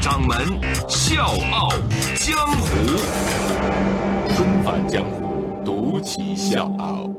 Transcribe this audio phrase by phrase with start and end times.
[0.00, 0.38] 掌门
[0.88, 1.68] 笑傲
[2.16, 2.68] 江湖，
[4.34, 7.10] 重返江湖，独骑笑傲。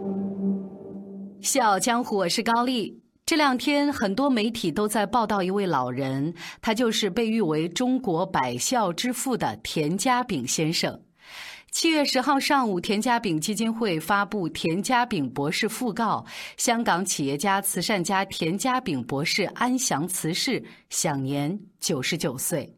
[1.41, 2.99] 笑傲江湖，我是高丽。
[3.23, 10.99] 这两天，很多媒体都在报道一位老人，他就是被誉为中国百孝之父的田家炳先生。
[11.71, 16.23] 七月十号上午，田家炳基金会发布田家炳博士讣告，
[16.57, 22.75] 香港企业家、慈善家田家炳博士安详辞世，享年九十九岁。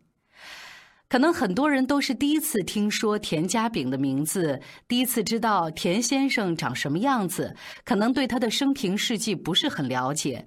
[1.09, 10.45] 可能很多人都是第一次听说田家炳的名字，第一次知道田先生长什么样子，可能对他的生平事迹不是很了解。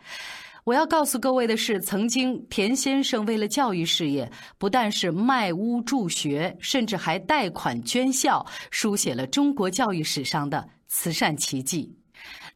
[0.67, 4.29] 我要告诉各位的是，曾经田先生为了教育事业，
[4.59, 11.97] 不但是卖屋助学，甚至还贷款捐校，书写了中国教育史上的慈善奇迹。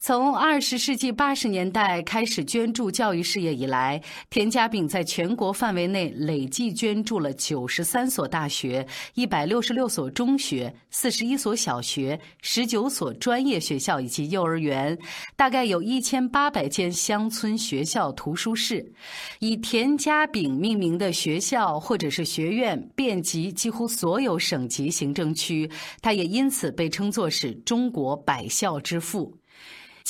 [0.02, 14.98] 从二十世纪八十年代开始捐助教育事业以来，田家炳在全国范围内累计捐助了九十三所大学、一百六十六所中学、四十一所小学、十九所专业学校以及幼儿园，
[15.36, 18.90] 大概有一千八百间乡村学校图书室。
[19.40, 29.39] 以田家炳命名的学校或者是学院遍及几乎所有省级行政区，他也因此被称作是中国百校之父。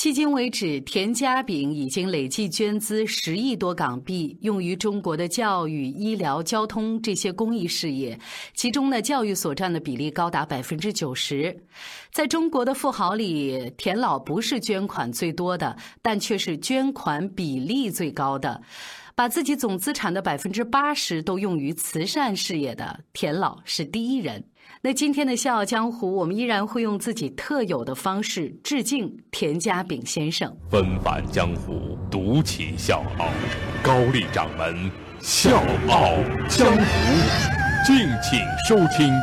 [0.01, 8.17] 迄今为止，田家炳已经累计捐资十亿多港币，用于中国的教育、医疗、交通这些公益事业。
[8.55, 11.55] 其中呢，教育所占的比例高达百分之九十。
[12.11, 18.59] 在中国的富豪里，田老不是捐款最多的，但却是捐款比例最高的。
[19.21, 24.43] 把自己总资产的百分之八十都用于慈善事业的田老是第一人。
[24.81, 30.51] 那今天的《笑傲江湖》，我们依然会用自己特有的方式致敬田家炳先生。
[30.71, 33.27] 纷返江湖，独起笑傲，
[33.83, 34.89] 高丽掌门
[35.19, 36.15] 笑傲
[36.49, 36.83] 江湖，
[37.85, 39.13] 敬请收听。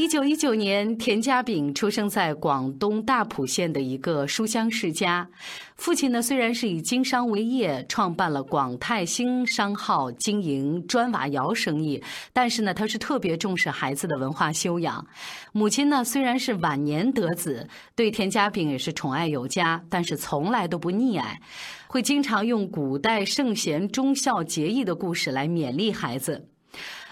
[0.00, 5.28] 一九一九年，田家炳出生在广东大埔县的一个书香世家。
[5.76, 12.02] 父亲呢，虽然是以经商为业，创办了广泰兴商号，经营砖瓦窑生意，
[12.32, 15.06] 但是呢，他是特别重视孩子的文化修养。
[15.52, 21.38] 母亲呢，虽然是晚年得子，对田家炳也是宠爱有加，但是从来都不溺爱，
[21.86, 26.46] 会经常用古代圣贤忠孝节义的故事来勉励孩子。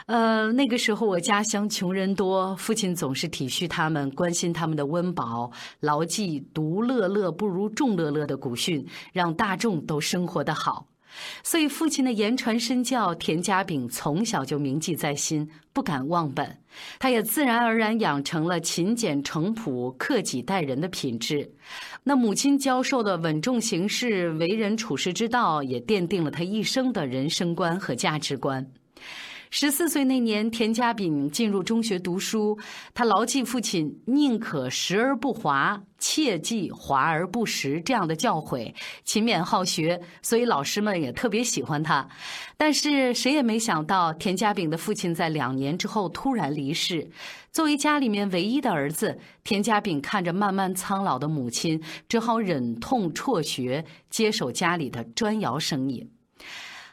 [0.09, 10.87] 呃，那个时候我家乡穷人多，父亲总是体恤他们，关心他们的温饱，牢记“独乐乐不如众乐乐”的古训，让大众都生活得好。
[11.43, 16.59] 所以父亲的言传身教，田家炳从小就铭记在心，不敢忘本。
[16.99, 21.53] 他也自然而然养成了勤俭诚朴、克己待人的品质。
[22.03, 28.67] 那母亲教授的稳重行事、为人处事之道，也奠定了他一生的人生观和价值观。
[29.51, 32.59] 十四岁那年，田家炳进入中学读书。
[32.93, 42.07] 他牢记父亲“宁可食而不华，切忌华而不实”这样的教诲，勤勉好学，所以老师们也特别喜欢他。
[42.59, 47.09] 但是谁也没想到，田家炳的父亲在两年之后突然离世。
[47.51, 56.07] 作为家里面唯一的儿子，田家炳看着慢慢苍老的母亲，只好忍痛辍学，接手家里的砖窑生意。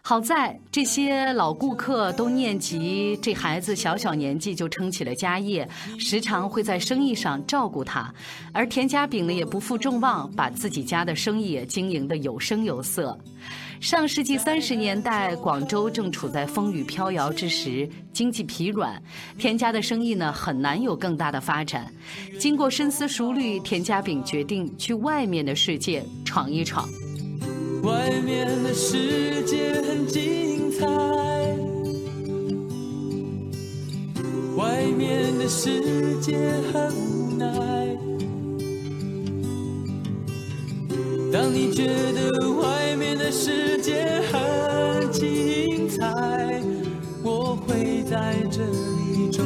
[0.07, 5.67] 好在这些老顾客都念及这孩子小小年纪就撑起了家业，
[5.97, 8.13] 时常会在生意上照顾他，
[8.53, 13.17] 而田家炳呢也不负众望，把自己家的生意也经营得有声有色。
[13.79, 19.01] 上世纪三十年代，广州正处在风雨飘摇之时，经济疲软，
[19.39, 21.91] 田家的生意呢很难有更大的发展。
[22.39, 26.87] 经过深思熟虑，田家炳决定去外面的世界闯一闯。
[27.85, 30.87] 外面的世界很精彩，
[34.57, 36.35] 外面的世界
[36.73, 37.95] 很无奈。
[41.31, 46.63] 当你觉得外面的世界很精彩，
[47.21, 49.45] 我会在这里衷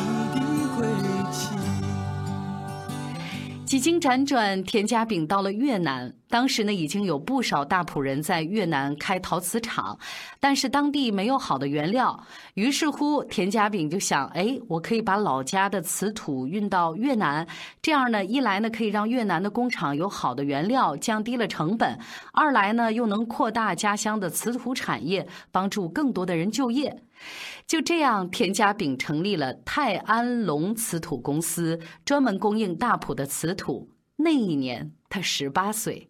[3.81, 6.13] 经辗转，田家炳到了越南。
[6.29, 9.97] 当时呢，已经有不少大埔人在越南开陶瓷厂，
[10.39, 12.23] 但是当地没有好的原料。
[12.53, 17.47] 于是乎，田家炳就想：哎，我可以把老家的瓷土运到越南，
[17.81, 21.97] 这样呢，一来呢可以让越南的工厂有好的原料，降低了成本；
[22.33, 27.01] 二来呢，又能扩大家乡的瓷土产业，帮助更多的人就业。
[27.67, 33.89] 就这样，田家炳成立了泰安龙瓷土公司，专门供应大埔的瓷土。
[34.17, 36.09] 那一年，他十八岁。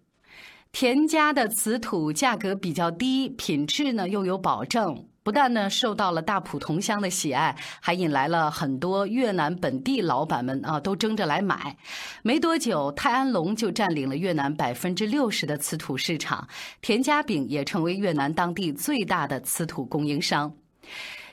[0.71, 11.75] 田家的瓷土价格比较低，品质呢又有保证，不但呢受到了大埔同乡的喜爱，还引来了很多越南本地老板们啊都争着来买。
[12.23, 16.47] 没多久，泰安龙就占领了越南百分之六十的瓷土市场，
[16.81, 20.53] 田家炳也成为越南当地最大的瓷土供应商。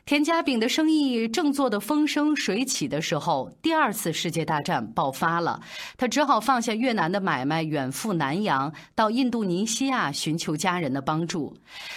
[0.06, 5.60] 田家炳的生意正做得风生水起的时候，第二次世界大战爆发了，
[5.98, 11.54] 他只好放下越南的买卖，远赴南洋，到印度尼西亚寻求家人的帮助。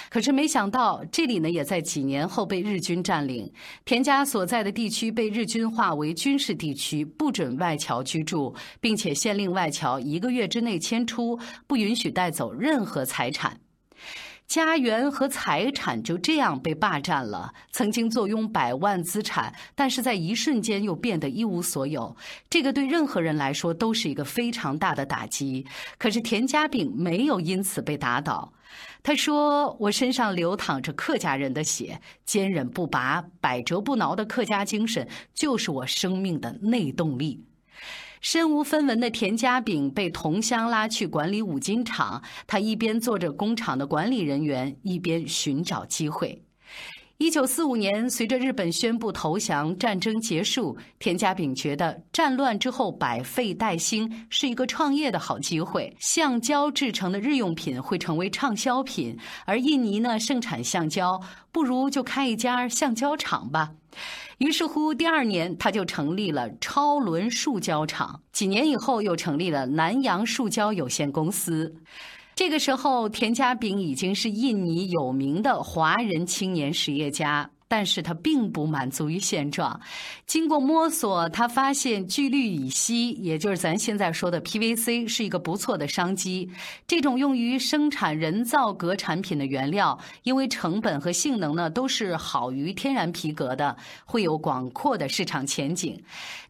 [0.09, 3.49] 可是没想到，这里呢也在几年后被日军占领，
[3.85, 13.57] 田家所在的地区被日军划为军事地区，不准外侨居住，并且限令外侨一个月之内迁出，不允许带走任何财产。
[14.51, 17.53] 家园和财产就这样被霸占了。
[17.71, 22.13] 曾经坐拥百万资产，但是在一瞬间又变得一无所有。
[22.49, 25.65] 这个对任何人来说都是一个非常大的打击。
[25.97, 28.51] 可是田家炳没有因此被打倒。
[29.01, 37.41] 他说：“我身上流淌着客家人的血，坚韧不拔、百折不挠的客家精神，就是我生命的内动力。”
[38.21, 46.39] 身无分文的田家炳被同乡拉去管理五金厂，他一边做着工厂的管理人员，一边寻找机会。
[47.17, 55.95] 一九四五年，随着日本宣布投降，战争结束，田家炳觉得战乱之后百废待兴是一个创业的好机会。
[55.99, 61.19] 橡胶制成的日用品会成为畅销品，而印尼呢盛产橡胶，
[61.51, 63.71] 不如就开一家橡胶厂吧。
[64.41, 68.19] 于是乎，第二年他就成立了超伦塑胶厂。
[68.31, 71.71] 几年以后，又成立了南洋塑胶有限公司。
[72.33, 77.50] 这个时候，田家炳已经是印尼有名的华人青年实业家。
[77.71, 79.79] 但是他并不满足于现状，
[80.25, 86.49] 经过摸索，他发现聚氯乙烯，也就是咱现在说的 PVC，是一个不错的商机。
[86.85, 93.73] 这种用于生产人造革产品的原料，因为成本和性能呢都是好于天然皮革的，
[94.03, 95.97] 会有广阔的市场前景。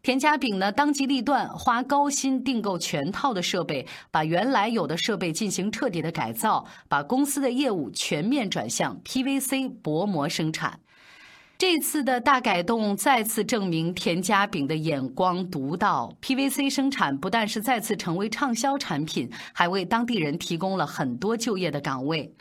[0.02, 10.81] 田家炳呢当机立断，花高薪订购全套的设备，把原来有的设备进行彻底的改造，把公司的业务全面转向 PVC 薄膜生产。
[11.62, 16.12] 这次的大改动再次证明田家炳的眼光独到。
[16.20, 22.34] PVC 生产不但是再次成为畅销产品，还为当地人提供了很多就业的岗位。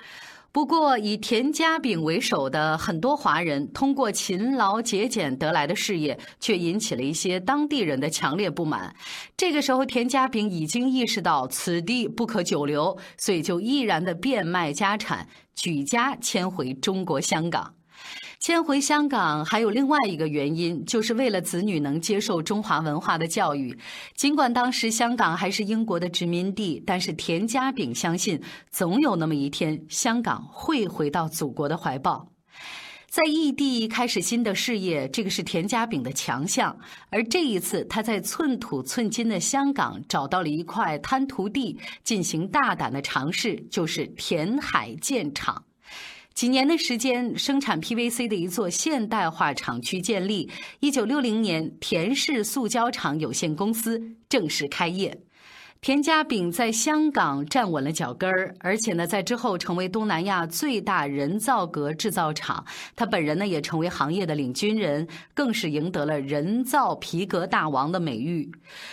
[0.51, 8.91] 不过，以田家炳为首的很多华人通过勤劳节俭得来的事业，却引起了一些当地人的强烈不满。
[9.37, 17.71] 这个时候，田家炳已经意识到此地不可久留，所以就毅然的变卖家产，举家迁回中国香港。
[18.41, 23.77] 迁回香港还有另外一个原因，就是为了子女能接受中华文化的教育。
[24.15, 32.27] 尽管当时香港还是英国的殖民地，但是田家炳相信，总有那么一天，香港会回到祖国的怀抱。
[33.07, 36.75] 在异地开始新的事业，这个是田家炳的强项。
[37.11, 45.63] 而这一次，他在寸土寸金的香港找到了一块滩涂地，进行大胆的尝试，就是填海建厂。
[46.33, 50.49] 几年的时间，生产 PVC 的一座现代化厂区建立。
[50.79, 55.21] 一九六零年，田氏塑胶厂有限公司正式开业。
[55.83, 62.63] 田家炳在香港站稳了脚跟儿，而且呢，在之后成为东南亚最大人造革制造厂。
[62.95, 68.47] 他本人呢，也成为行业的领军人，更是赢得了“人造皮革大王”的美誉。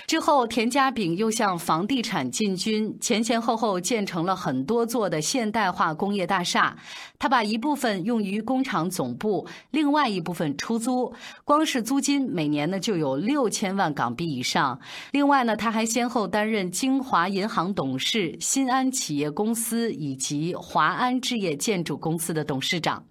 [0.06, 6.74] 之后，田家炳又向房地产进军，前前后后建成了很多座的现代化工业大厦。
[7.18, 11.12] 他把一部分用于工厂总部，另外一部分出租，
[11.44, 14.80] 光是租金每年呢就有六千万港币以上。
[15.12, 16.72] 另外呢，他还先后担任。
[16.78, 23.04] 京华银行董事、新安企业公司以及华安置业建筑公司的董事长。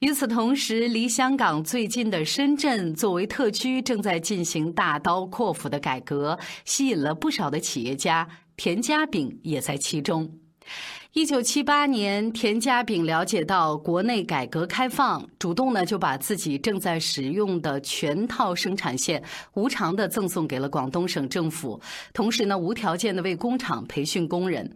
[0.00, 8.28] 与此同时，离香港最近的深圳作为特区，正在进行大刀阔斧的改革，吸引了不少的企业家。
[8.58, 10.30] 田家炳也在其中。
[11.14, 19.22] 一九七八年，田家炳了解到国内改革开放，主动呢就把自己正在使用的全套生产线
[19.54, 21.80] 无偿的赠送给了广东省政府，
[22.12, 24.70] 同时呢无条件的为工厂培训工人。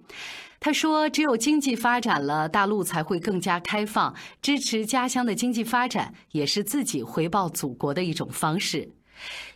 [0.58, 4.14] 他说：“只有经济发展了，大陆才会更加开放。
[4.40, 8.88] 支持家乡的经济发展，也是自己回报祖国的一种方式。”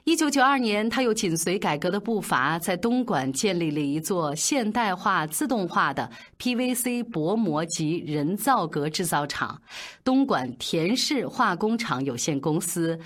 [0.08, 6.08] 一九九二年，他又紧随改革的步伐，在东莞建立了一座现代化、自动化的
[6.38, 9.60] PVC 薄膜及人造革制造厂——
[10.04, 12.96] 东莞田氏化工厂有限公司。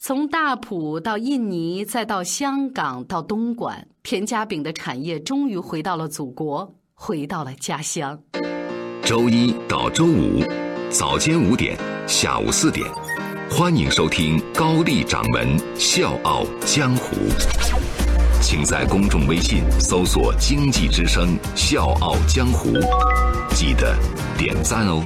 [0.00, 6.74] 从大埔到印尼，再到香港，到东莞，田家炳的产业终于回到了祖国。
[6.92, 8.20] 回到了家乡。
[9.04, 10.42] 周一到周五，
[10.90, 12.84] 早间五点，下午四点，
[13.50, 17.16] 欢迎收听高丽掌门笑傲江湖。
[18.40, 22.72] 请在公众微信搜索“经济之声笑傲江湖”，
[23.56, 23.96] 记得
[24.36, 25.02] 点赞哦。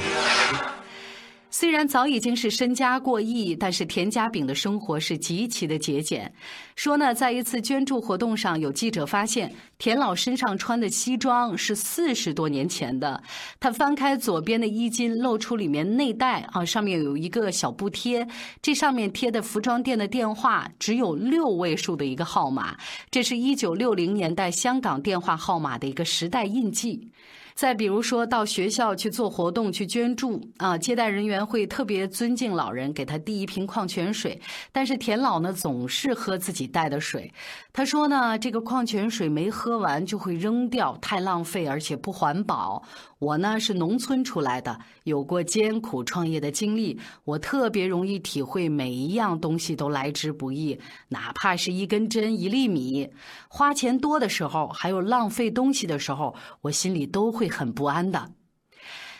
[1.62, 6.28] 虽然早已经是身家过亿，但是田家炳的生活是极其的节俭。
[6.74, 13.22] 说呢，在一次捐助活动上，有记者发现田老身上穿的西装是四十多年前的。
[13.60, 18.26] 他翻开左边的衣襟，露出里面内袋啊，上面有一个小布贴，
[18.60, 22.76] 这上面贴的服装店的电话只有六位数的一个号码，
[23.08, 27.08] 这是一九六零年代香港电话号码的一个时代印记。
[27.54, 34.40] 再比如说到学校去做活动、去捐助啊，接待人员会特别尊敬老人，给他递一瓶矿泉水。
[34.72, 37.32] 但是田老呢，总是喝自己带的水。
[37.72, 42.82] 他说呢，这个矿泉水没喝完就会扔掉，太浪费，而且不环保。
[43.18, 50.76] 我呢是农村出来的，有过艰苦创业的经历，我特别容易体会每一样东西都来之不易，
[51.08, 53.08] 哪怕是一根针、一粒米，
[53.46, 58.30] 花钱多的时候，还有浪费东西的时候，我心里都会会很不安的。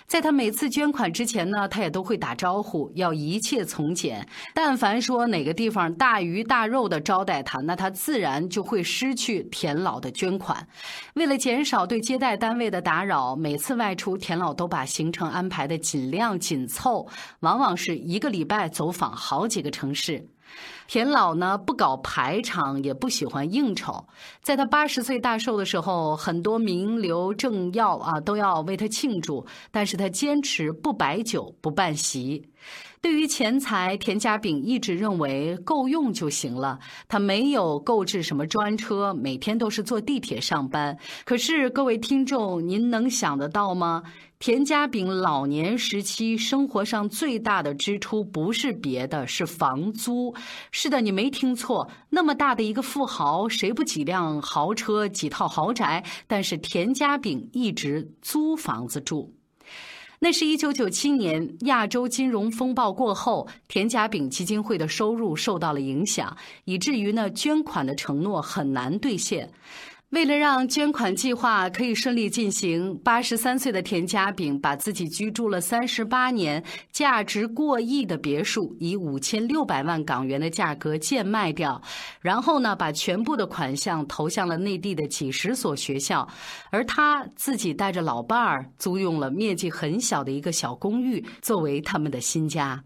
[0.07, 4.25] 在他每次捐款之前呢，他也都会打招呼，要一切从简。
[4.55, 10.65] 但凡说哪个地方大鱼大肉的招待他，那他自然就会失去田老的捐款。
[11.15, 17.09] 为了减少对接待单位的打扰，每次外出，田老都把行程安排的尽量紧凑，
[17.41, 20.25] 往往是一个礼拜走访好几个城市。
[20.87, 24.05] 田老呢不搞排场，也不喜欢应酬。
[24.43, 32.47] 在他八十岁大寿的时候，很多名流政要啊都要为他庆祝，但是他坚持不摆酒、不办席。
[33.01, 36.79] 对于钱财，田家炳一直认为够用就行了。
[37.09, 40.97] 他没有购置什么专车，每天都是坐地铁上班。
[41.25, 44.05] 可是各位听众，您能想得到吗？
[44.43, 50.35] 田家炳老年时期生活上最大的支出不是别的，是房租。
[50.73, 56.03] 是的，你没听错，那么大的一个富豪，谁不几辆豪车、几套豪宅？
[56.27, 59.33] 但是田家炳一直租房子住。
[60.19, 69.53] 那是一九九七年亚洲金融风暴过后，田家炳基金会的收入受到了影响，以至于呢捐款的承诺很难兑现。
[70.13, 81.81] 为了让捐款计划可以顺利进行，八十三岁的田家炳把自己居住了三十八年、价值过亿的别墅以五千六百万港元的价格贱卖掉，
[82.21, 86.29] 然后呢，把全部的款项投向了内地的几十所学校，
[86.71, 92.85] 而他自己带着老伴儿租用了面积很小的一个小公寓作为他们的新家。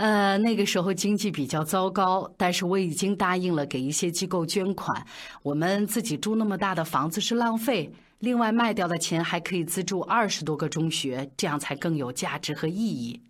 [0.00, 5.06] 呃，那个时候经济比较糟糕，但是我已经答应了给一些机构捐款。
[5.42, 13.20] 我们自己住那么大的房子是浪费，另外卖掉的钱还可以资助二十多个中学，这样才更有价值和意义。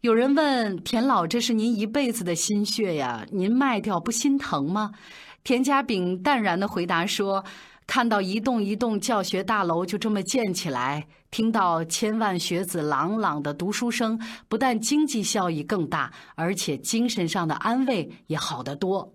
[0.00, 4.90] 有人问田老：“这是您一辈子的心血呀，您卖掉不心疼吗？”
[5.44, 7.44] 田家炳淡然的回答说。
[7.86, 19.12] 看到一栋一栋教学大楼就这么建起来，听到千万学子朗朗的读书声，不但经济效益更大，而且精神上的安慰也好得多。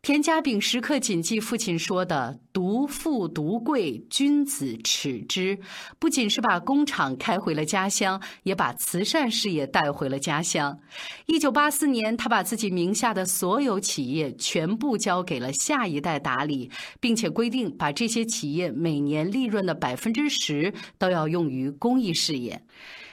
[0.00, 5.58] 田家炳时刻谨记父亲说的“独富独贵，君子耻之”，
[5.98, 10.78] 不仅是把工厂开回了家乡，也把慈善事业带回了家乡。
[11.26, 22.62] 一九八四年，他把自己名下的所有企业全部交给了下一代打理，并且规定把这些企业每年利润的百分之十都要用于公益事业。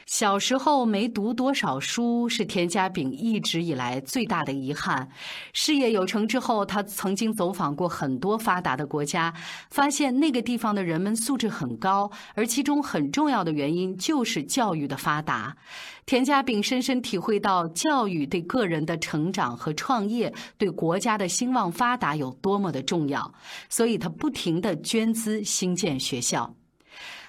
[0.05, 5.09] 小时候没读多少书是田家炳一直以来最大的遗憾。
[5.51, 9.33] 事业有成之后，他曾经走访过很多发达的国家，
[9.71, 15.57] 发现那个地方的人们素质很高，而其中很重要的原因就是教育的发达。
[16.05, 23.33] 田家炳深深体会到教育对个人的成长和创业、对国家的兴旺发达有多么的重要，
[23.69, 26.55] 所以他不停地捐资兴建学校。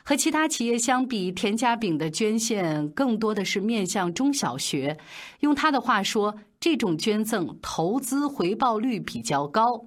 [0.08, 4.96] 和其他企业相比，田家炳的捐献更多的是面向中小学。
[5.40, 9.84] 用他的话说，这种捐赠投资回报率比较高。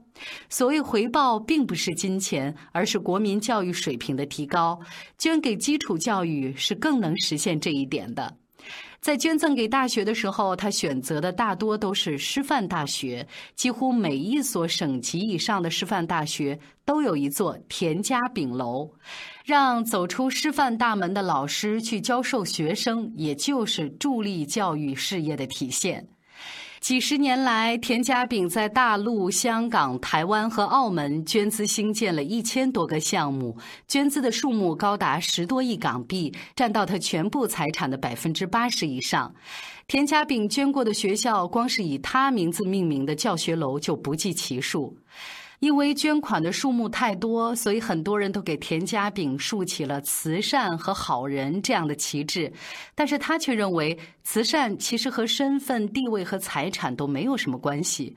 [0.49, 4.77] 所谓回报，并不是金钱，而是国民教育水平的提高。
[5.17, 8.35] 捐给基础教育是更能实现这一点的。
[9.01, 13.25] 在捐赠给大学的时候，他选择的大多都是师范大学，
[13.55, 18.91] 几乎每一所省级以上的师范大学都有一座田家炳楼，
[19.45, 26.05] 让走出师范大门的老师去教授学生，也就是助力教育事业的体现。
[26.79, 33.57] 几十年来，田家炳在大陆、香港、台湾和澳门捐资兴建了一千多个项目，
[33.87, 39.33] 捐资的数目高达十多亿港币，占到他全部财产的百分之八十以上。
[39.87, 44.95] 田家炳捐过的学校，光是以他名字命名的教学楼就不计其数。
[45.59, 52.51] 因为捐款的数目太多，所以很多人都给田家炳竖起了慈善和好人这样的旗帜，
[52.95, 58.15] 但是他却认为慈善其实和身份、地位和财产都没有什么关系。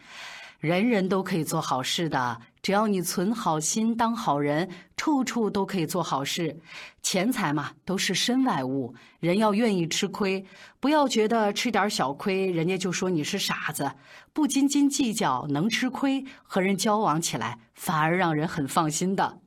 [0.62, 6.56] 人人都可以做好事的，只要你存好心当好人，处处都可以做好事。
[7.02, 10.46] 钱财嘛，都是身外物，人要愿意吃亏，
[10.78, 13.90] 不要觉得吃点小亏，人家就说你是傻子。
[14.32, 19.40] 不斤斤计较，能吃亏，和人交往起来反而让人很放心的。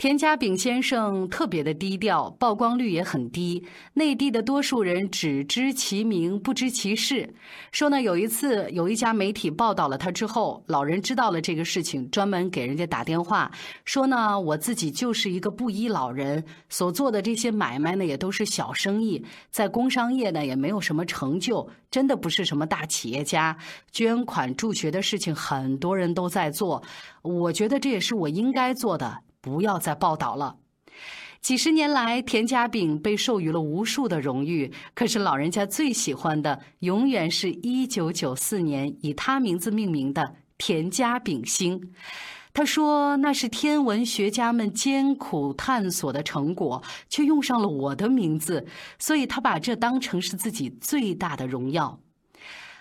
[0.00, 3.62] 田家炳先生特别的低调，曝光率也很低。
[3.92, 7.34] 内地的多数人只知其名，不知其事。
[7.70, 13.52] 说呢，有一次有一家媒体报道了他之后，老人知道了这个事情，专门给人家打电话
[13.84, 23.54] 说呢，我自己就是一个布衣老人，所做的这些买卖呢也都是小生意，在工商业呢也没有什么成就，真的不是什么大企业家。
[23.92, 26.82] 捐款助学的事情很多人都在做，
[27.20, 29.18] 我觉得这也是我应该做的。
[29.40, 30.56] 不要再报道了。
[31.40, 41.80] 几十年来，田家炳被授予了无数的荣誉，可是老人家最喜欢的，永远是一九九四年以他名字命名的田家炳星。
[42.52, 48.66] 他说：“那是天文学家们艰苦探索的成果，却用上了我的名字，
[48.98, 52.00] 所以他把这当成是自己最大的荣耀，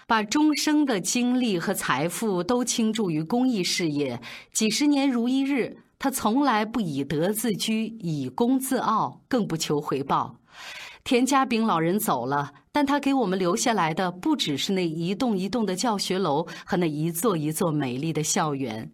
[0.08, 4.20] 把终生的精力和财富都倾注于公益事业，
[4.52, 10.38] 几十年如一日。”他从来不以德自居，以功自傲，更不求回报。
[11.04, 18.90] 田家炳老人走了，但他给我们留下来的不只是那一栋一栋的教学楼和那一座一座美丽的校园。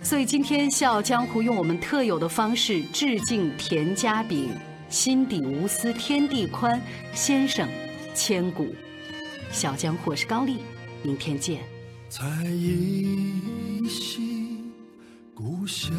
[0.00, 4.50] 所以今天《笑傲江湖》用我们特有的方式致敬田家炳，
[4.88, 6.80] 心底无私天地宽，
[7.12, 7.68] 先生
[8.14, 8.74] 千古。
[9.50, 10.58] 小江湖是高丽，
[11.02, 11.62] 明天见。
[12.08, 14.33] 在一夕。
[15.34, 15.92] 故乡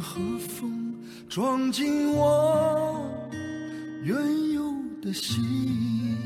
[0.00, 0.92] 和风
[1.28, 3.08] 装进我
[4.02, 4.16] 原
[4.52, 6.16] 有的心，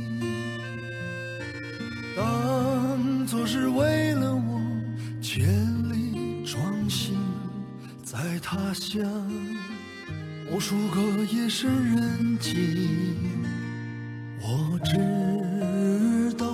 [2.17, 4.59] 当作是为了我
[5.21, 5.47] 千
[5.93, 7.15] 里装行，
[8.03, 9.05] 在他乡
[10.51, 12.55] 无数个夜深人静，
[14.41, 16.47] 我知道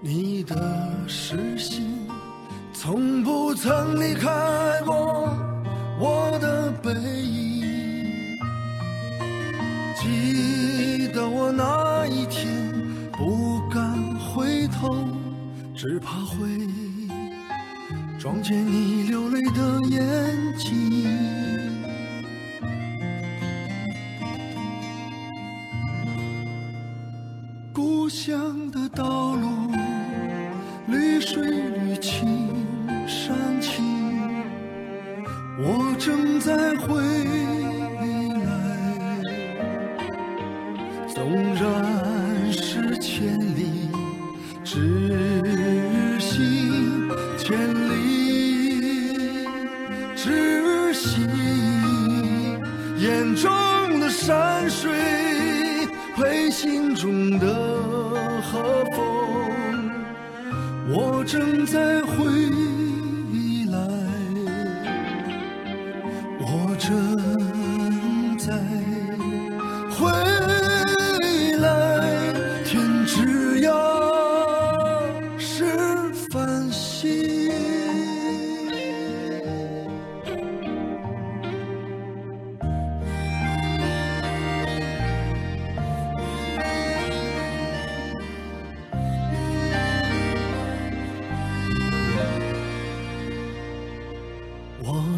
[0.00, 1.87] 你的视线。
[2.80, 4.30] 从不曾离开
[4.86, 5.36] 过
[5.98, 8.38] 我的背影，
[9.96, 12.46] 记得我那一天
[13.10, 14.96] 不敢回头，
[15.74, 16.46] 只怕会
[18.16, 21.37] 撞见你流泪的眼睛。
[52.98, 54.90] 眼中的山水
[56.16, 57.46] 配心中的
[58.42, 59.90] 和风，
[60.88, 62.67] 我正在回。
[94.88, 95.17] 我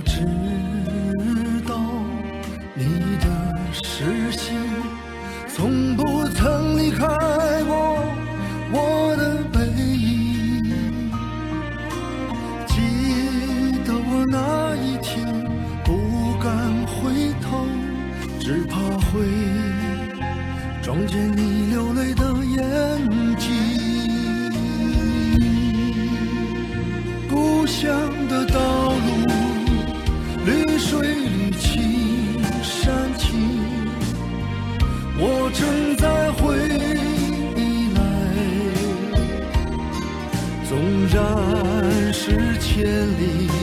[42.30, 42.84] 是千
[43.18, 43.59] 里。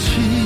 [0.00, 0.39] 起。